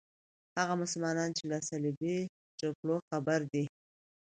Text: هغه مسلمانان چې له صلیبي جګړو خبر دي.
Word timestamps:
هغه 0.59 0.73
مسلمانان 0.81 1.29
چې 1.37 1.43
له 1.51 1.57
صلیبي 1.69 2.15
جګړو 2.59 2.95
خبر 3.09 3.39
دي. 3.51 3.63